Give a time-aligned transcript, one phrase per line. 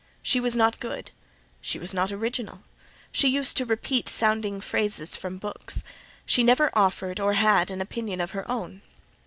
[0.23, 1.11] She was not good;
[1.61, 2.63] she was not original:
[3.11, 5.83] she used to repeat sounding phrases from books:
[6.25, 8.81] she never offered, nor had, an opinion of her own.